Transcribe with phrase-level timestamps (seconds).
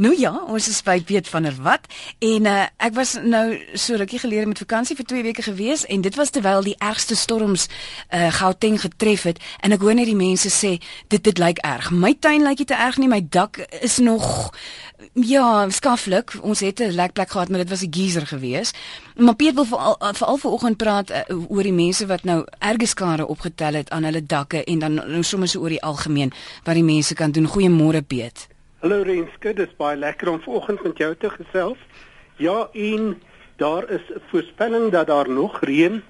[0.00, 1.84] Nou ja, ons is by Piet van der Walt
[2.24, 6.00] en uh, ek was nou so rukkie gelede met vakansie vir 2 weke gewees en
[6.00, 10.16] dit was terwyl die ergste storms uh, Gauteng getref het en ek hoor net die
[10.16, 10.70] mense sê
[11.12, 11.90] dit dit lyk erg.
[11.92, 14.24] My tuin lyk nie te erg nie, my dak is nog
[15.12, 16.32] ja, skaflik.
[16.40, 18.72] Ons het 'n lekplek gehad, maar dit was 'n geyser gewees.
[19.16, 23.26] Maar Piet wil veral veral vanoggend praat uh, oor die mense wat nou erge skade
[23.26, 26.32] opgetel het aan hulle dakke en dan nou sommer so oor die algemeen
[26.64, 27.44] wat die mense kan doen.
[27.46, 28.48] Goeiemôre Piet.
[28.80, 31.80] Hallo Renske, dit is baie lekker om vanoggend met jou te gesels.
[32.40, 33.20] Ja, en
[33.60, 36.02] daar is 'n voorspelling dat daar nog reën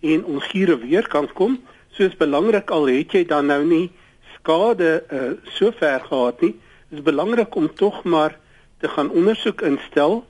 [0.00, 1.56] en ongure weer kan kom.
[1.88, 3.90] Soos belangrik al het jy dan nou nie
[4.34, 6.54] skade uh, so ver gehad nie.
[6.88, 8.38] Dit is belangrik om tog maar
[8.78, 10.26] te gaan ondersoek instel,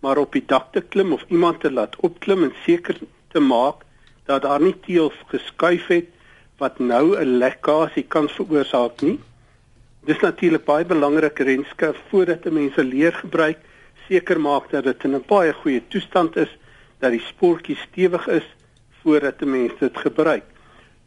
[0.00, 2.96] maar op die dak te klim of iemand te laat opklim en seker
[3.28, 3.84] te maak
[4.24, 6.08] dat daar nie teëls geskuif het
[6.56, 9.20] wat nou 'n lekkasie kan veroorsaak nie.
[10.04, 13.58] Dis natuurlik baie belangrik renske voordat mense leer gebruik,
[14.08, 16.52] seker maak dat dit in 'n baie goeie toestand is,
[17.00, 18.44] dat die spoortjie stewig is
[19.02, 20.44] voordat 'n mens dit gebruik.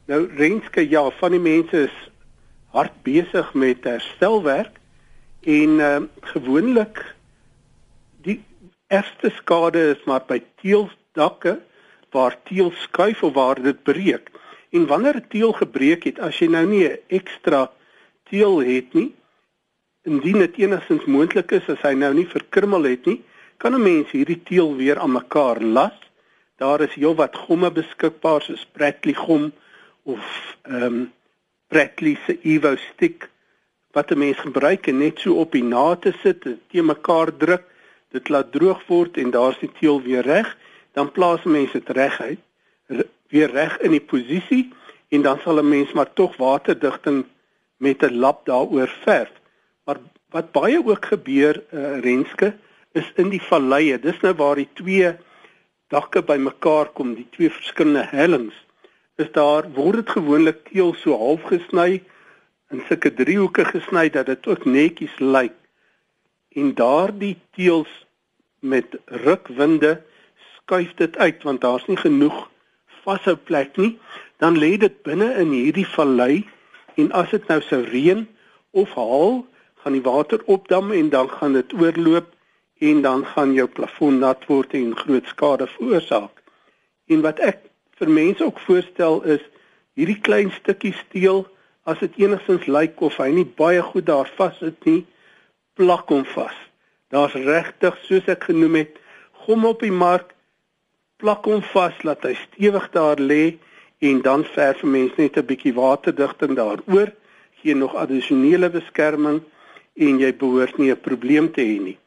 [0.05, 1.97] Nou renske ja, van die mense is
[2.71, 4.79] hard besig met herstelwerk
[5.41, 7.15] en uh, gewoonlik
[8.21, 8.43] die
[8.87, 11.59] ergste skade is maar by teeldakke
[12.11, 14.31] waar teel skuif of waar dit breek.
[14.71, 17.69] En wanneer 'n teel gebreek het, as jy nou nie 'n ekstra
[18.29, 19.11] teel het nie.
[20.07, 23.21] Indien dit enigstens moontlik is as hy nou nie verkrummel het nie,
[23.57, 25.97] kan 'n mens hierdie teel weer aan mekaar las.
[26.57, 29.51] Daar is heelwat gomme beskikbaar soos Pratley gom
[30.03, 31.11] of ehm um,
[31.67, 33.29] Pratley se Evo stick
[33.91, 37.63] wat 'n mens gebruik en net so op die nate sit, te mekaar druk,
[38.11, 40.57] dit laat droog word en daar's die teel weer reg,
[40.93, 42.39] dan plaas 'n mens dit reguit
[43.29, 44.71] weer reg in die posisie
[45.09, 47.25] en dan sal 'n mens maar tog waterdigting
[47.77, 49.31] met 'n lap daaroor verf.
[49.85, 49.97] Maar
[50.29, 52.55] wat baie ook gebeur uh, Renske
[52.91, 53.99] is in die valleie.
[53.99, 55.13] Dis nou waar die twee
[55.87, 58.55] dakke bymekaar kom, die twee verskillende hellings.
[59.15, 62.03] Is daar word dit gewoonlik teel so half gesny
[62.73, 65.55] in sulke driehoeke gesny dat dit ook netjies lyk.
[66.57, 67.91] En daardie teels
[68.59, 70.01] met rukwinde
[70.57, 72.49] skuif dit uit want daar's nie genoeg
[73.05, 73.95] vashou plek nie.
[74.37, 76.43] Dan lê dit binne in hierdie vallei
[76.97, 78.25] en as dit nou sou reën
[78.71, 79.43] of haal,
[79.83, 82.33] gaan die water opdam en dan gaan dit oorloop
[82.79, 86.41] en dan gaan jou plafon nat word en groot skade veroorsaak.
[87.07, 87.61] En wat ek
[87.97, 89.43] vir mense ook voorstel is
[89.97, 91.45] hierdie klein stukkie steel
[91.89, 95.03] as dit enigstens lyk of hy nie baie goed daar vas sit nie,
[95.77, 96.57] plak hom vas.
[97.13, 98.97] Daar's regtig soos ek genoem het,
[99.45, 100.33] gom op die mark,
[101.17, 103.55] plak hom vas laat hy stewig daar lê
[103.99, 107.13] en dan verf mens net 'n bietjie waterdigting daaroor,
[107.61, 109.41] gee nog addisionele beskerming
[109.95, 111.97] en jy behoort nie 'n probleem te hê nie.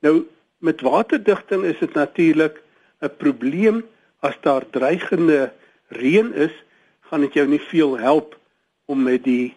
[0.00, 0.26] Nou
[0.58, 2.62] met waterdigting is dit natuurlik
[3.00, 3.84] 'n probleem.
[4.20, 5.52] As daar dreigende
[5.88, 6.52] reën is,
[7.00, 8.38] gaan dit jou nie veel help
[8.84, 9.54] om met die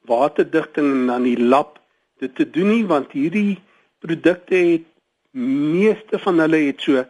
[0.00, 1.80] waterdigting en dan die lap
[2.18, 3.58] dit te doen nie want hierdie
[3.98, 4.86] produkte het
[5.30, 7.04] meeste van hulle het so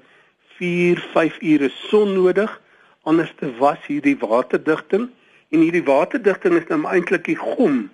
[0.58, 2.60] 4, 5 ure son nodig
[3.02, 5.08] anders te was hierdie waterdigting.
[5.50, 7.88] En hierdie waterdigting is nou eintlik die gom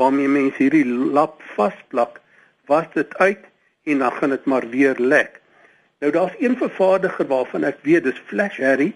[0.00, 2.20] waarmee mense hierdie lap vasplak.
[2.70, 3.44] Was dit uit
[3.90, 5.40] en dan gaan dit maar weer lek.
[6.00, 8.92] Nou daar's een vervaardiger waarvan ek weet dis Flash Harry